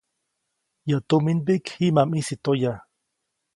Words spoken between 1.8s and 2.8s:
ma ʼmisi toya.